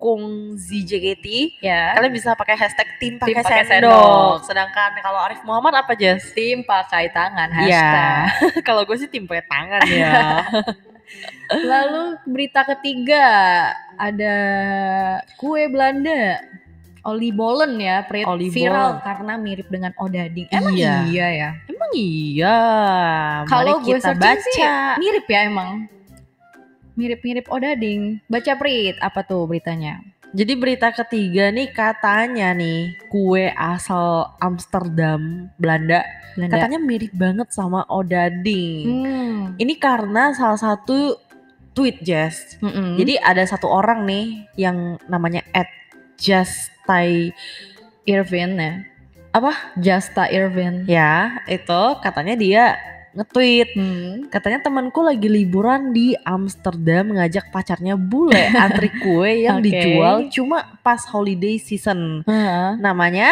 ngedukung 0.05 0.23
ZJKT, 0.55 1.25
ya 1.59 1.97
kalian 1.97 2.13
bisa 2.13 2.37
pakai 2.37 2.53
hashtag 2.53 2.85
tim 3.01 3.17
pakai 3.17 3.41
sendok. 3.41 3.65
sendok. 3.65 4.35
Sedangkan 4.45 4.89
kalau 5.01 5.19
Arif 5.19 5.41
Muhammad 5.41 5.73
apa 5.75 5.97
Jess? 5.97 6.29
tim 6.31 6.61
pakai 6.61 7.09
tangan 7.09 7.49
Iya. 7.57 7.81
hashtag. 7.81 8.25
kalau 8.67 8.85
gue 8.85 8.97
sih 8.97 9.09
tim 9.09 9.25
pakai 9.25 9.45
tangan 9.49 9.81
ya. 9.89 10.13
Lalu 11.65 12.03
berita 12.27 12.61
ketiga 12.67 13.25
ada 13.97 14.35
kue 15.35 15.65
Belanda. 15.65 16.41
Oli 17.05 17.29
Bolen 17.29 17.77
ya. 17.77 18.01
Oli 18.25 18.49
viral 18.49 18.97
Bolen. 18.97 19.05
karena 19.05 19.33
mirip 19.37 19.69
dengan 19.69 19.93
Odading. 19.95 20.49
Emang 20.49 20.73
Iya. 20.73 21.05
iya 21.05 21.27
ya? 21.29 21.49
Emang 21.69 21.91
iya. 21.93 22.57
Kalau 23.45 23.77
gue 23.77 23.93
searching 23.95 24.41
sih 24.41 24.57
baca. 24.57 24.97
mirip 24.97 25.25
ya 25.25 25.45
emang. 25.45 25.85
Mirip-mirip 26.95 27.47
Odading. 27.51 28.23
Baca 28.31 28.53
Prit, 28.55 28.95
apa 29.03 29.23
tuh 29.27 29.45
beritanya? 29.45 29.99
Jadi 30.35 30.53
berita 30.59 30.91
ketiga 30.91 31.47
nih 31.47 31.71
katanya 31.71 32.51
nih 32.51 32.99
kue 33.07 33.47
asal 33.55 34.35
Amsterdam 34.43 35.47
Belanda 35.55 36.03
Belanda. 36.35 36.59
katanya 36.59 36.79
mirip 36.83 37.15
banget 37.15 37.47
sama 37.55 37.87
Odading. 37.87 38.83
Hmm. 38.83 39.39
Ini 39.55 39.79
karena 39.79 40.35
salah 40.35 40.59
satu 40.59 41.15
tweet 41.71 42.03
Jess. 42.03 42.59
Mm-mm. 42.59 42.99
Jadi 42.99 43.15
ada 43.15 43.47
satu 43.47 43.71
orang 43.71 44.03
nih 44.03 44.43
yang 44.59 44.99
namanya 45.07 45.39
Ed 45.55 45.71
Justai 46.19 47.31
Irvin 48.03 48.59
ya. 48.59 48.73
Apa? 49.35 49.51
Justa 49.75 50.31
Irvin. 50.31 50.87
ya 50.87 51.43
itu 51.51 51.83
katanya 51.99 52.39
dia 52.39 52.63
nge-tweet 53.15 53.69
Hmm. 53.73 54.27
katanya 54.27 54.59
temanku 54.61 54.99
lagi 54.99 55.25
liburan 55.25 55.89
di 55.89 56.13
Amsterdam 56.19 57.11
ngajak 57.11 57.47
pacarnya 57.47 57.95
bule 57.95 58.35
antri 58.59 58.91
kue 58.93 59.41
yang 59.41 59.57
Oke. 59.57 59.71
dijual 59.71 60.27
cuma 60.29 60.75
pas 60.79 60.99
holiday 61.05 61.55
season 61.55 62.21
Heeh. 62.23 62.75
namanya 62.77 63.31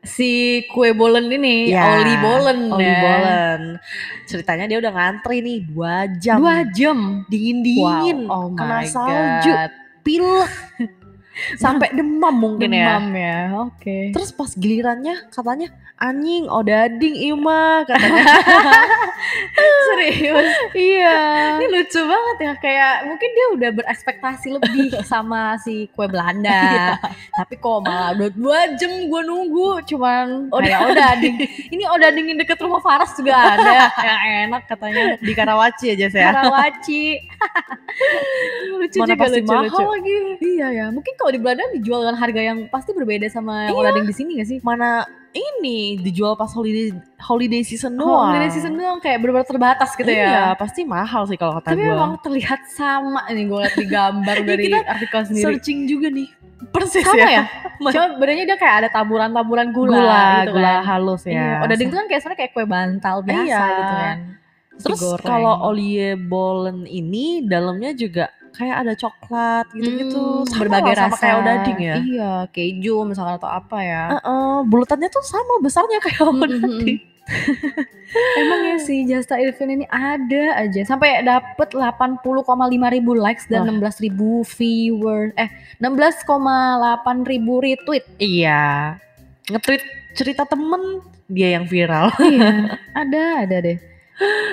Si 0.00 0.64
kue 0.66 0.96
bolen 0.96 1.28
ini, 1.28 1.68
Ya, 1.68 2.00
Oli 2.00 2.14
Bolen 2.16 2.72
Oli 2.72 2.88
ya. 2.88 2.96
Bolen 2.96 3.60
ceritanya 4.24 4.64
dia 4.64 4.80
udah 4.80 4.88
ngantri 4.90 5.44
nih 5.44 5.60
dua 5.60 6.08
jam 6.16 6.40
Dua 6.40 6.64
jam. 6.72 6.98
dingin 7.28 7.60
dingin 7.60 8.18
Wow. 8.24 8.32
Oh 8.32 8.46
kena 8.56 8.80
salju 8.82 9.52
pilek 10.00 10.48
sampai 11.56 11.94
demam 11.94 12.34
mungkin 12.34 12.74
ya 12.74 12.98
Demam 12.98 13.14
ya. 13.14 13.38
Oke. 13.70 14.10
Terus 14.10 14.30
pas 14.34 14.50
gilirannya 14.52 15.30
katanya 15.30 15.70
anjing 15.96 16.48
odading 16.48 17.14
ima 17.14 17.86
katanya. 17.86 18.24
Serius. 19.90 20.48
iya. 20.72 21.18
Ini 21.60 21.66
lucu 21.68 22.00
banget 22.02 22.36
ya 22.40 22.52
kayak 22.58 22.94
mungkin 23.06 23.28
dia 23.30 23.46
udah 23.54 23.70
berekspektasi 23.76 24.48
lebih 24.58 24.96
sama 25.04 25.56
si 25.60 25.86
kue 25.94 26.06
Belanda. 26.06 26.50
Iya. 26.70 26.98
Tapi 27.34 27.54
kok 27.56 27.82
malah 27.82 28.12
udah 28.14 28.30
dua 28.30 28.58
jam 28.76 28.90
gue 29.08 29.22
nunggu 29.24 29.80
cuman 29.86 30.50
Odading. 30.52 30.66
kayak 30.66 30.80
odading. 30.86 31.34
Ini 31.74 31.84
odading 31.88 32.26
yang 32.30 32.38
deket 32.38 32.58
rumah 32.60 32.82
Faras 32.82 33.14
juga 33.16 33.34
ada 33.34 33.90
yang 34.02 34.20
enak 34.50 34.62
katanya. 34.68 35.16
Di 35.18 35.32
Karawaci 35.32 35.86
aja 35.94 36.06
saya. 36.10 36.30
Karawaci. 36.30 37.02
Lucu 38.90 38.98
Mana 38.98 39.08
juga 39.08 39.22
pasti 39.22 39.38
lucu, 39.38 39.48
mahal 39.48 39.64
lucu. 39.64 39.82
lagi. 39.88 40.14
Iya 40.42 40.66
ya, 40.72 40.86
mungkin 40.88 41.12
kalau 41.14 41.30
di 41.30 41.38
Belanda 41.38 41.62
dijual 41.70 42.00
dengan 42.02 42.16
harga 42.16 42.40
yang 42.42 42.58
pasti 42.66 42.90
berbeda 42.90 43.26
sama 43.28 43.54
yang 43.64 43.72
Iya. 43.72 43.82
odading 43.86 44.04
di 44.04 44.12
sini 44.12 44.30
gak 44.36 44.48
sih? 44.48 44.58
Mana 44.60 45.06
ini 45.30 45.78
dijual 45.96 46.34
pas 46.34 46.50
holiday 46.50 46.90
holiday 47.16 47.62
season 47.62 47.94
Oh, 47.94 48.02
doang. 48.04 48.34
holiday 48.34 48.50
season 48.50 48.74
doang 48.74 48.98
kayak 48.98 49.18
benar-benar 49.18 49.46
terbatas 49.46 49.94
gitu 49.94 50.10
Iya, 50.10 50.26
ya. 50.26 50.44
pasti 50.54 50.82
mahal 50.82 51.22
sih 51.24 51.36
kalau 51.36 51.54
kata 51.54 51.70
Tapi 51.70 51.80
gue. 51.80 51.86
emang 51.88 52.18
terlihat 52.18 52.66
sama 52.68 53.22
nih 53.28 53.46
gue 53.46 53.58
liat 53.60 53.76
di 53.76 53.86
gambar 53.86 54.36
Iya, 54.36 54.46
dari 54.50 54.62
kita 54.66 54.78
artikel 54.84 55.20
sendiri. 55.24 55.44
Searching 55.46 55.78
juga 55.86 56.10
nih. 56.10 56.28
Persis 56.60 57.02
sama 57.02 57.24
ya? 57.24 57.44
Ma- 57.80 57.88
Cuma 57.88 58.06
bedanya 58.16 58.44
dia 58.44 58.58
kayak 58.58 58.74
ada 58.76 58.88
taburan-taburan 58.90 59.70
gula, 59.70 59.96
Gula, 59.96 60.22
gitu 60.42 60.52
gula 60.52 60.68
kan. 60.68 60.82
halus 60.84 61.22
ya. 61.22 61.32
Iya, 61.32 61.50
odading 61.62 61.88
itu 61.88 61.96
kan 61.96 62.06
kayak 62.06 62.20
sebenarnya 62.20 62.40
kayak 62.40 62.52
kue 62.52 62.66
bantal 62.66 63.16
biasa 63.22 63.46
Iya. 63.46 63.62
gitu 63.70 63.94
kan. 63.96 64.16
Terus 64.80 65.00
kalau 65.20 65.54
Olie 65.62 66.16
Bolen 66.16 66.84
ini 66.84 67.44
dalamnya 67.44 67.92
juga 67.92 68.32
kayak 68.50 68.76
ada 68.80 68.92
coklat 68.94 69.66
gitu-gitu. 69.70 70.18
Hmm, 70.18 70.46
Sama 70.46 70.60
berbagai 70.60 70.92
sama 70.94 71.06
rasa. 71.08 71.18
kayak 71.18 71.36
odading 71.38 71.78
ya. 71.80 71.94
Iya, 71.96 72.32
keju 72.48 72.96
misalkan 73.04 73.34
atau 73.36 73.48
apa 73.48 73.78
ya. 73.80 74.04
Heeh, 74.14 74.54
bulutannya 74.64 75.08
tuh 75.08 75.22
sama 75.22 75.58
besarnya 75.58 75.98
kayak 75.98 76.20
Mm, 76.20 76.30
mm, 76.30 76.42
odading. 76.42 77.00
Emang 78.36 78.60
ya 78.64 78.76
si 78.76 79.06
Jasta 79.06 79.38
Irvin 79.38 79.70
ini 79.72 79.86
ada 79.86 80.58
aja 80.58 80.82
sampai 80.82 81.22
dapet 81.22 81.70
80,5 81.70 82.42
ribu 82.90 83.14
likes 83.14 83.46
dan 83.46 83.70
Wah. 83.70 83.86
16 83.86 84.02
ribu 84.02 84.42
viewers 84.42 85.30
eh 85.36 85.46
16,8 85.78 86.26
ribu 87.22 87.60
retweet. 87.60 88.02
Iya. 88.18 88.98
Nge-tweet 89.46 89.82
cerita 90.12 90.42
temen 90.42 91.00
dia 91.26 91.54
yang 91.54 91.64
viral. 91.64 92.10
iya, 92.20 92.74
ada 93.00 93.46
ada 93.46 93.56
deh. 93.62 93.78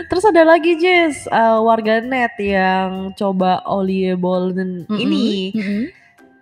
Terus 0.06 0.24
ada 0.24 0.44
lagi 0.44 0.76
Jess, 0.76 1.28
uh, 1.28 1.60
warga 1.60 2.00
net 2.00 2.34
yang 2.38 3.12
coba 3.14 3.60
Olie 3.66 4.14
Bolen 4.14 4.84
Mm-mm, 4.84 4.96
ini 4.98 5.52
mm-mm. 5.52 5.84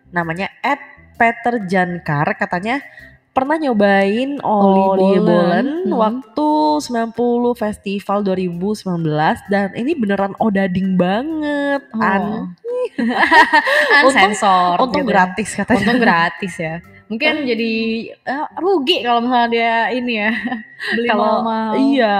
namanya 0.09 0.47
Ed 0.59 0.77
Peter 1.13 1.57
Jankar 1.61 2.35
katanya 2.35 2.83
pernah 3.31 3.57
nyobain 3.57 4.37
Olie 4.39 5.17
Bolen. 5.17 5.25
Bolen 5.25 5.67
Mm. 5.85 5.93
waktu 5.93 6.49
90 6.79 7.15
Festival 7.53 8.17
2019 8.21 9.03
dan 9.45 9.73
ini 9.73 9.91
beneran 9.93 10.33
odading 10.37 10.95
banget. 10.95 11.81
An- 11.95 12.53
Oh. 12.85 13.01
Untung- 14.05 14.13
sensor. 14.13 14.77
untung 14.77 15.01
gitu 15.01 15.09
ya. 15.09 15.13
gratis 15.15 15.49
katanya. 15.51 15.79
Untung 15.81 15.99
gratis 15.99 16.53
ya. 16.55 16.75
Mungkin 17.05 17.33
jadi 17.43 17.73
eh, 18.15 18.45
rugi 18.55 19.01
kalau 19.01 19.21
misalnya 19.21 19.47
dia 19.47 19.73
ini 19.91 20.13
ya 20.15 20.31
beli 20.93 21.07
Kalau 21.07 21.41
mahal. 21.41 21.73
iya. 21.81 22.17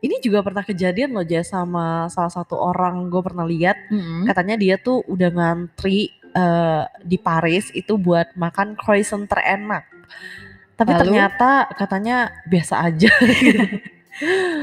Ini 0.00 0.16
juga 0.18 0.40
pernah 0.40 0.64
kejadian 0.64 1.12
loh 1.12 1.22
Jess 1.22 1.52
sama 1.52 2.08
salah 2.08 2.32
satu 2.32 2.56
orang 2.56 3.06
gue 3.06 3.20
pernah 3.20 3.44
lihat 3.44 3.76
Mm-mm. 3.86 4.24
katanya 4.24 4.56
dia 4.56 4.80
tuh 4.80 5.04
udah 5.04 5.28
ngantri 5.28 6.08
eh, 6.32 6.82
di 7.02 7.16
Paris 7.16 7.68
itu 7.70 7.94
buat 7.94 8.32
makan 8.32 8.74
croissant 8.74 9.28
terenak. 9.28 9.84
Tapi 10.74 10.96
Lalu? 10.96 11.00
ternyata 11.04 11.50
katanya 11.76 12.16
biasa 12.48 12.74
aja. 12.80 13.12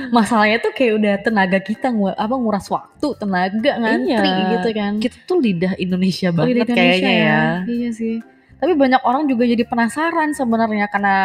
Masalahnya 0.09 0.57
tuh 0.59 0.73
kayak 0.73 0.93
udah 0.97 1.13
tenaga 1.21 1.59
kita 1.59 1.89
ngu 1.89 2.13
apa 2.13 2.35
nguras 2.35 2.67
waktu, 2.67 3.07
tenaga 3.15 3.71
ngantri 3.77 4.27
Iya. 4.29 4.49
gitu 4.53 4.69
kan. 4.73 4.93
Kita 4.97 5.17
tuh 5.23 5.37
lidah 5.37 5.73
Indonesia 5.77 6.29
Oh, 6.29 6.35
banget 6.35 6.65
Indonesia 6.65 6.75
kayaknya 6.75 7.13
ya. 7.13 7.39
Iya 7.65 7.89
sih. 7.93 8.15
Tapi 8.57 8.73
banyak 8.73 9.05
orang 9.05 9.29
juga 9.29 9.45
jadi 9.45 9.61
penasaran 9.63 10.33
sebenarnya 10.33 10.89
karena 10.89 11.15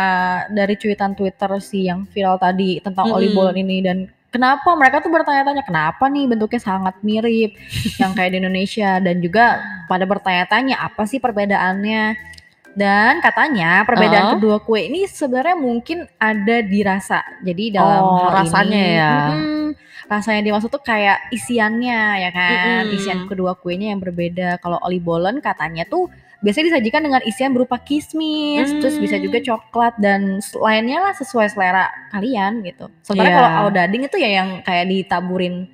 dari 0.53 0.77
cuitan 0.77 1.17
Twitter 1.17 1.49
sih 1.65 1.89
yang 1.89 2.05
viral 2.13 2.37
tadi 2.37 2.77
tentang 2.85 3.09
Oli 3.09 3.33
Mm-mm. 3.33 3.37
Bolen 3.37 3.57
ini 3.57 3.81
dan 3.81 4.05
kenapa 4.29 4.77
mereka 4.77 5.01
tuh 5.01 5.09
bertanya-tanya 5.09 5.65
kenapa 5.65 6.13
nih 6.13 6.29
bentuknya 6.29 6.61
sangat 6.61 7.01
mirip 7.01 7.57
yang 7.97 8.13
kayak 8.13 8.37
di 8.37 8.39
Indonesia 8.41 9.01
dan 9.01 9.25
juga 9.25 9.65
pada 9.89 10.05
bertanya-tanya 10.05 10.77
apa 10.77 11.09
sih 11.09 11.25
perbedaannya 11.25 12.33
dan 12.73 13.21
katanya 13.21 13.85
perbedaan 13.85 14.25
Uh. 14.29 14.33
kedua 14.37 14.57
kue 14.61 14.89
ini 14.89 15.05
sebenarnya 15.05 15.57
mungkin 15.57 16.09
ada 16.17 16.65
di 16.65 16.81
rasa. 16.81 17.21
Jadi 17.45 17.77
dalam 17.77 18.01
Oh, 18.01 18.29
hal 18.29 18.45
rasanya 18.45 18.81
ini, 18.81 18.97
ya. 18.97 19.13
mm-mm, 19.29 19.65
rasa 20.09 20.37
yang 20.37 20.45
dimaksud 20.49 20.69
tuh 20.73 20.81
kayak 20.81 21.33
isiannya 21.33 22.01
ya 22.25 22.31
kan. 22.33 22.89
Mm-mm. 22.89 22.97
Isian 22.97 23.25
kedua 23.29 23.57
kuenya 23.57 23.93
yang 23.93 24.01
berbeda. 24.01 24.57
Kalau 24.61 24.81
Oli 24.85 25.01
Bollen 25.01 25.45
katanya 25.45 25.85
tuh 25.85 26.09
biasanya 26.43 26.67
disajikan 26.69 27.03
dengan 27.03 27.23
isian 27.23 27.51
berupa 27.51 27.79
kismis, 27.79 28.67
terus 28.77 28.99
bisa 28.99 29.17
juga 29.17 29.39
Hmm. 29.39 29.47
coklat 29.49 29.95
dan 29.97 30.21
lainnya 30.57 30.99
lah 31.01 31.15
sesuai 31.15 31.49
selera 31.49 31.87
kalian 32.11 32.61
gitu. 32.61 32.91
Sebenarnya 33.01 33.31
Iya. 33.31 33.39
kalau 33.39 33.51
aodading 33.63 34.03
itu 34.03 34.17
ya 34.17 34.31
yang 34.37 34.49
kayak 34.61 34.87
ditaburin 34.87 35.71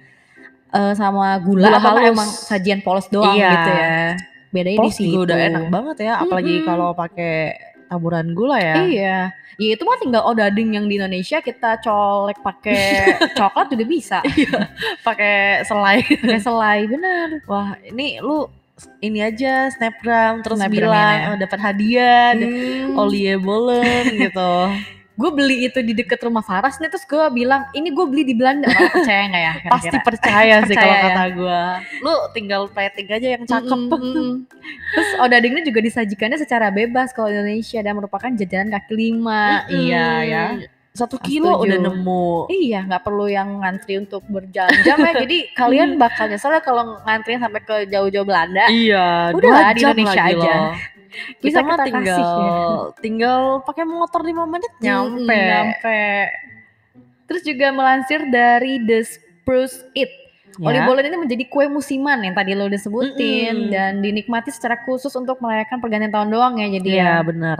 eh, 0.69 0.93
sama 0.93 1.33
gula, 1.39 1.65
Gula 1.67 1.79
kalau 1.79 1.97
halus. 1.99 2.13
emang 2.13 2.29
sajian 2.29 2.81
polos 2.81 3.09
doang 3.09 3.33
Iya. 3.35 3.51
gitu 3.51 3.71
ya. 3.71 3.89
Bedanya 4.49 4.69
di 4.71 4.81
Polos 4.83 4.95
situ. 4.95 5.09
juga 5.11 5.21
udah 5.27 5.39
enak 5.43 5.65
banget 5.67 5.97
ya, 6.03 6.13
apalagi 6.19 6.55
Mm-mm. 6.55 6.67
kalau 6.67 6.89
pakai 6.93 7.35
taburan 7.85 8.27
gula 8.33 8.57
ya. 8.59 8.77
Iya, 8.79 9.19
ya 9.57 9.69
itu 9.71 9.83
mah 9.83 9.97
tinggal 9.97 10.23
odading 10.23 10.73
yang 10.73 10.85
di 10.85 10.97
Indonesia 10.97 11.41
kita 11.41 11.81
colek 11.81 12.37
pakai 12.39 12.81
coklat 13.41 13.67
juga 13.67 13.85
bisa. 13.87 14.19
pakai 15.01 15.65
selai. 15.65 16.05
Pakai 16.05 16.37
selai, 16.39 16.79
bener. 16.85 17.29
Wah, 17.45 17.77
ini 17.83 18.21
lu 18.21 18.45
ini 18.99 19.19
aja 19.21 19.71
snapgram 19.71 20.41
terus 20.41 20.59
Snapgram 20.59 20.77
bilang 20.91 21.15
ya. 21.17 21.27
"Oh, 21.31 21.37
dapat 21.37 21.59
hadiah 21.59 22.31
Hmm. 22.35 22.95
Olie 22.95 23.35
Bolen 23.37 24.05
gitu. 24.25 24.53
Gue 25.19 25.35
beli 25.35 25.67
itu 25.67 25.83
di 25.83 25.99
deket 25.99 26.23
rumah 26.23 26.47
Faras 26.47 26.79
nih 26.79 26.87
terus 26.87 27.03
gue 27.03 27.19
bilang 27.35 27.67
ini 27.75 27.91
gue 27.91 28.07
beli 28.07 28.23
di 28.23 28.39
Belanda. 28.39 28.71
Lo 28.71 28.87
percaya 28.87 29.27
nggak 29.27 29.43
ya? 29.43 29.53
kira-kira? 29.59 29.73
Pasti 29.75 29.97
percaya 30.07 30.55
sih 30.63 30.67
Percaya 30.71 30.79
kalau 30.79 30.95
ya. 30.95 31.03
kata 31.11 31.25
gua. 31.35 31.63
Lu 32.07 32.15
tinggal 32.31 32.63
plating 32.71 33.09
aja 33.11 33.29
yang 33.35 33.43
cakep. 33.43 33.79
Mm, 33.83 33.91
mm, 33.91 34.15
mm. 34.15 34.35
Terus 34.95 35.11
odading 35.19 35.53
ini 35.59 35.63
juga 35.67 35.81
disajikannya 35.83 36.39
secara 36.39 36.71
bebas 36.71 37.11
kalau 37.11 37.35
Indonesia 37.35 37.83
dan 37.83 37.99
merupakan 37.99 38.31
jajanan 38.31 38.71
kaki 38.71 38.95
lima. 38.95 39.67
Iya 39.67 40.07
ya. 40.23 40.45
Satu 40.99 41.14
kilo 41.17 41.55
Setuju. 41.55 41.62
udah 41.64 41.78
nemu. 41.81 42.26
Iya, 42.50 42.78
nggak 42.85 43.02
perlu 43.02 43.26
yang 43.26 43.62
ngantri 43.62 43.95
untuk 43.97 44.26
berjam-jam 44.26 44.99
ya. 44.99 45.12
Jadi 45.17 45.38
kalian 45.61 45.95
bakal 45.95 46.26
nyesel 46.26 46.50
ya 46.50 46.59
kalau 46.59 46.99
ngantri 47.00 47.38
sampai 47.38 47.62
ke 47.62 47.76
jauh-jauh 47.87 48.26
Belanda. 48.26 48.67
Iya, 48.67 49.31
Udah 49.31 49.49
lah, 49.49 49.71
di 49.71 49.81
Indonesia 49.81 50.11
lagi 50.19 50.35
aja. 50.35 50.50
loh. 50.50 50.73
Bisa 51.38 51.59
Kita 51.59 51.61
mah 51.64 51.76
tinggal 51.81 52.02
kasih 52.05 52.26
ya. 52.26 52.59
tinggal 53.05 53.40
pakai 53.62 53.85
motor 53.85 54.21
5 54.21 54.35
menit 54.45 54.73
nyampe. 54.78 55.23
Mm, 55.31 55.49
nyampe. 55.49 56.00
Terus 57.25 57.43
juga 57.45 57.67
melansir 57.71 58.21
dari 58.26 58.83
The 58.83 58.99
Spruce 59.05 59.87
It. 59.95 60.11
Ya. 60.59 60.67
Oli 60.67 60.81
Bollen 60.83 61.07
ini 61.07 61.19
menjadi 61.21 61.45
kue 61.47 61.71
musiman 61.71 62.19
yang 62.19 62.35
tadi 62.35 62.50
lo 62.50 62.67
udah 62.67 62.81
sebutin 62.83 63.55
Mm-mm. 63.55 63.71
dan 63.71 64.02
dinikmati 64.02 64.50
secara 64.50 64.75
khusus 64.83 65.14
untuk 65.14 65.38
merayakan 65.38 65.78
pergantian 65.78 66.11
tahun 66.11 66.28
doang 66.28 66.59
ya 66.59 66.67
jadi 66.75 66.88
Iya, 66.90 67.05
ya. 67.05 67.17
benar. 67.23 67.59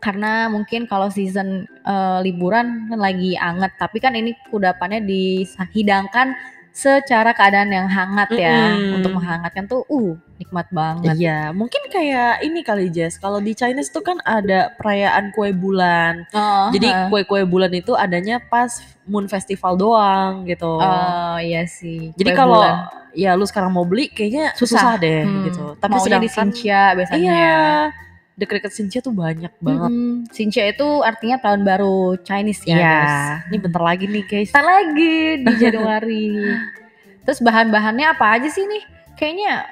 Karena 0.00 0.48
mungkin 0.48 0.88
kalau 0.88 1.12
season 1.12 1.68
eh, 1.84 2.18
liburan 2.24 2.88
kan 2.88 2.98
lagi 2.98 3.36
anget, 3.36 3.76
tapi 3.76 4.00
kan 4.00 4.16
ini 4.16 4.32
kudapannya 4.48 5.04
dihidangkan 5.04 6.32
secara 6.70 7.34
keadaan 7.34 7.70
yang 7.74 7.88
hangat 7.90 8.30
ya. 8.32 8.74
Mm-mm. 8.78 8.96
Untuk 8.96 9.10
menghangatkan 9.18 9.64
tuh 9.66 9.82
uh 9.90 10.16
nikmat 10.40 10.66
banget. 10.72 11.14
Iya, 11.20 11.52
mungkin 11.52 11.92
kayak 11.92 12.40
ini 12.40 12.64
kali 12.64 12.88
Jess. 12.88 13.20
Kalau 13.20 13.42
di 13.44 13.52
Chinese 13.52 13.92
tuh 13.92 14.00
kan 14.00 14.16
ada 14.24 14.72
perayaan 14.80 15.36
kue 15.36 15.52
bulan. 15.52 16.24
Oh, 16.32 16.72
Jadi 16.72 16.88
kue-kue 17.12 17.44
bulan 17.44 17.68
itu 17.76 17.92
adanya 17.92 18.40
pas 18.40 18.80
Moon 19.04 19.28
Festival 19.28 19.76
doang 19.76 20.48
gitu. 20.48 20.80
Oh 20.80 21.36
iya 21.42 21.68
sih. 21.68 22.16
Jadi 22.16 22.30
kalau 22.32 22.64
ya 23.12 23.34
lu 23.36 23.44
sekarang 23.44 23.74
mau 23.74 23.84
beli 23.84 24.08
kayaknya 24.08 24.54
Susah. 24.56 24.80
susah, 24.80 24.92
deh 24.96 25.22
Hmm, 25.26 25.44
gitu. 25.44 25.64
Tapi 25.76 25.92
maunya 25.92 26.18
di 26.22 26.30
biasanya 26.96 27.18
iya, 27.20 27.36
ya. 27.36 27.60
Deket-deket 28.40 28.72
Xinjia 28.72 29.00
tuh 29.04 29.12
banyak 29.12 29.52
banget. 29.60 29.90
Mm-mm. 29.92 30.24
Xinjia 30.32 30.72
itu 30.72 30.88
artinya 31.04 31.36
tahun 31.36 31.60
baru 31.60 32.16
Chinese 32.24 32.64
ya. 32.64 32.76
Iya, 32.80 33.04
ini 33.52 33.56
bentar 33.60 33.82
lagi 33.84 34.08
nih 34.08 34.24
guys. 34.24 34.48
Bentar 34.48 34.66
lagi 34.66 35.16
di 35.44 35.52
Januari. 35.60 36.28
Terus 37.28 37.40
bahan-bahannya 37.44 38.16
apa 38.16 38.40
aja 38.40 38.48
sih 38.48 38.64
nih? 38.64 38.82
Kayaknya 39.20 39.68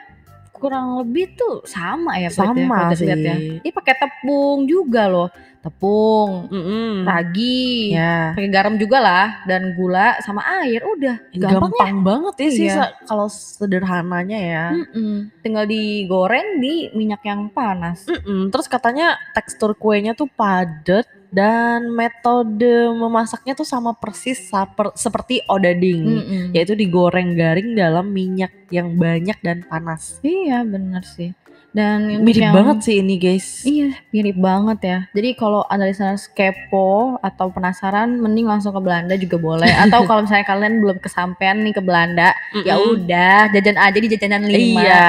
kurang 0.58 1.00
lebih 1.00 1.32
tuh 1.32 1.62
sama 1.64 2.18
ya 2.18 2.26
ya, 2.26 2.30
Sama 2.34 2.92
lihat 2.92 2.98
sih. 2.98 3.06
ya. 3.06 3.36
Ini 3.62 3.70
pakai 3.70 3.94
tepung 3.96 4.66
juga 4.66 5.06
loh. 5.06 5.30
Tepung, 5.58 6.46
Mm-mm. 6.54 7.02
ragi, 7.02 7.90
Ya, 7.90 8.30
pakai 8.30 8.46
garam 8.46 8.78
juga 8.78 9.02
lah 9.02 9.42
dan 9.42 9.74
gula 9.74 10.14
sama 10.22 10.38
air 10.62 10.86
udah. 10.86 11.18
Gampang, 11.34 11.74
gampang, 11.74 11.98
banget 12.06 12.34
ya 12.38 12.48
sih 12.48 12.66
Iya. 12.70 12.94
kalau 13.04 13.26
sederhananya 13.26 14.38
ya. 14.38 14.46
ya. 14.48 14.66
Mm-mm. 14.78 15.34
Tinggal 15.42 15.66
digoreng 15.66 16.62
di 16.62 16.94
minyak 16.94 17.26
yang 17.26 17.50
panas. 17.50 18.06
Mm-mm. 18.06 18.54
Terus 18.54 18.70
katanya 18.70 19.18
tekstur 19.34 19.74
kuenya 19.74 20.14
tuh 20.14 20.30
padat 20.30 21.10
dan 21.28 21.92
metode 21.92 22.88
memasaknya 22.97 23.52
tuh 23.52 23.68
sama 23.68 23.92
persis 23.92 24.38
saper- 24.49 24.97
seperti 24.97 25.44
odading, 25.47 26.02
Mm-mm. 26.04 26.44
yaitu 26.56 26.73
digoreng 26.73 27.37
garing 27.37 27.76
dalam 27.76 28.08
minyak 28.08 28.52
yang 28.72 28.96
banyak 28.96 29.37
dan 29.44 29.64
panas. 29.68 30.20
Iya 30.24 30.64
bener 30.64 31.05
sih. 31.05 31.33
Dan 31.78 32.26
Mirip 32.26 32.42
yang- 32.42 32.56
banget 32.58 32.78
sih 32.82 32.98
ini 32.98 33.14
guys. 33.14 33.62
Iya, 33.62 33.94
mirip 34.10 34.34
banget 34.34 34.78
ya. 34.82 34.98
Jadi 35.14 35.30
kalau 35.32 35.62
listeners 35.70 36.26
kepo 36.26 37.14
atau 37.22 37.54
penasaran, 37.54 38.18
mending 38.18 38.50
langsung 38.50 38.74
ke 38.74 38.82
Belanda 38.82 39.14
juga 39.14 39.38
boleh. 39.38 39.70
Atau 39.86 40.02
kalau 40.02 40.26
misalnya 40.26 40.42
kalian 40.42 40.82
belum 40.82 40.98
kesampaian 40.98 41.62
nih 41.62 41.70
ke 41.70 41.82
Belanda, 41.84 42.34
ya 42.66 42.74
Mm-mm. 42.74 42.98
udah 42.98 43.54
jajan 43.54 43.78
aja 43.78 43.94
di 43.94 44.08
jajanan 44.10 44.42
lima. 44.42 44.82
Iya, 44.82 45.06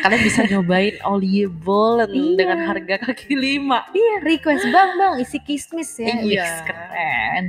kalian 0.00 0.22
bisa 0.24 0.40
nyobain 0.46 0.96
Olie 1.12 1.44
Bolen 1.44 2.08
Iya. 2.08 2.36
dengan 2.40 2.58
harga 2.64 2.96
kaki 3.04 3.36
lima. 3.36 3.84
Iya, 3.92 4.14
request 4.24 4.64
bang 4.72 4.90
bang 4.96 5.12
isi 5.20 5.38
kismis 5.38 5.92
ya. 6.00 6.08
Iya. 6.08 6.24
Wih, 6.24 6.56
keren. 6.64 7.44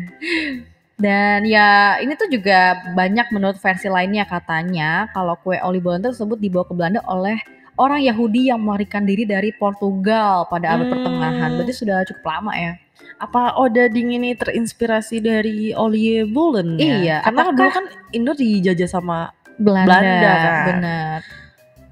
Dan 1.00 1.48
ya 1.48 1.96
ini 1.98 2.12
tuh 2.14 2.28
juga 2.28 2.76
banyak 2.92 3.32
menurut 3.32 3.56
versi 3.56 3.88
lainnya 3.88 4.28
katanya 4.28 5.08
kalau 5.16 5.40
kue 5.40 5.56
Oli 5.56 5.80
Bollen 5.80 6.04
tersebut 6.04 6.36
dibawa 6.36 6.68
ke 6.68 6.76
Belanda 6.76 7.00
oleh 7.08 7.40
orang 7.80 8.04
Yahudi 8.04 8.52
yang 8.52 8.60
melarikan 8.60 9.08
diri 9.08 9.24
dari 9.24 9.50
Portugal 9.50 10.44
pada 10.46 10.76
abad 10.76 10.86
Hmm. 10.86 10.94
pertengahan. 10.94 11.50
Berarti 11.56 11.74
sudah 11.74 12.04
cukup 12.04 12.26
lama 12.28 12.52
ya. 12.54 12.74
Apa 13.18 13.56
odading 13.56 14.14
ini 14.14 14.36
terinspirasi 14.36 15.20
dari 15.20 15.72
Olie 15.72 16.24
Bolen 16.24 16.76
ya? 16.76 16.84
Iya, 17.00 17.18
Karena 17.24 17.40
apakah- 17.42 17.56
dulu 17.58 17.70
kan 17.74 17.86
Indo 18.12 18.32
dijajah 18.34 18.90
sama 18.90 19.32
Belanda, 19.56 19.88
Belanda, 19.90 20.32
kan? 20.36 20.66
benar. 20.70 21.20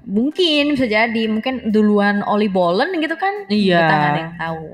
Mungkin 0.04 0.72
bisa 0.72 0.88
jadi, 0.88 1.28
mungkin 1.28 1.68
duluan 1.68 2.24
Oli 2.24 2.48
Bollen 2.48 2.96
gitu 2.96 3.12
kan? 3.14 3.44
Iya. 3.46 3.76
Kita 3.78 3.92
nggak 3.92 4.08
ada 4.08 4.20
yang 4.22 4.36
tahu. 4.36 4.64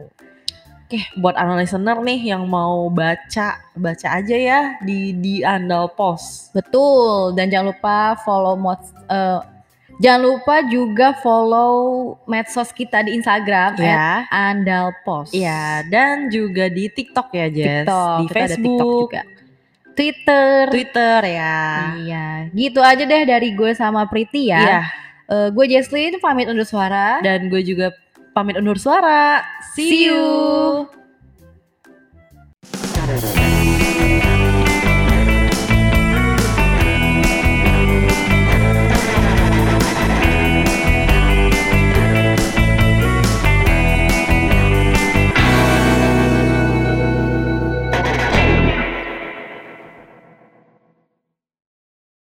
Oke, 0.84 1.00
buat 1.16 1.34
anak 1.34 1.56
listener 1.58 1.98
nih 1.98 2.20
yang 2.28 2.46
mau 2.46 2.86
baca, 2.86 3.58
baca 3.74 4.08
aja 4.14 4.36
ya 4.36 4.60
di 4.78 5.10
di 5.10 5.42
Andal 5.42 5.90
Pos. 5.90 6.54
Betul. 6.54 7.34
Dan 7.34 7.50
jangan 7.50 7.74
lupa 7.74 8.14
follow 8.22 8.54
mod, 8.54 8.78
eh, 9.08 9.40
jangan 9.96 10.22
lupa 10.22 10.56
juga 10.64 11.14
follow 11.18 11.74
medsos 12.24 12.70
kita 12.70 13.02
di 13.02 13.14
Instagram 13.14 13.76
Ya. 13.76 14.26
@andalpos. 14.28 15.30
Iya, 15.30 15.84
dan 15.86 16.28
juga 16.28 16.66
di 16.66 16.88
TikTok 16.88 17.28
ya, 17.30 17.46
Jess. 17.48 17.86
TikTok, 17.86 18.16
di 18.16 18.24
kita 18.24 18.34
ada 18.34 18.46
Facebook, 18.48 18.62
TikTok 18.64 19.00
juga. 19.00 19.22
Twitter. 19.94 20.58
Twitter 20.70 21.18
ya. 21.24 21.58
Iya, 21.96 22.26
gitu 22.50 22.80
aja 22.80 23.02
deh 23.02 23.22
dari 23.22 23.54
gue 23.54 23.70
sama 23.72 24.06
Priti 24.06 24.50
ya. 24.50 24.60
Iya, 24.60 24.82
Eh, 25.24 25.48
gue 25.48 25.64
Jesslyn 25.64 26.20
pamit 26.20 26.52
undur 26.52 26.68
suara. 26.68 27.16
dan 27.24 27.48
gue 27.48 27.64
juga 27.64 27.96
pamit 28.36 28.60
undur 28.60 28.76
suara. 28.76 29.40
See, 29.72 29.88
See 29.88 30.02
you. 30.12 30.20
you. 33.32 33.43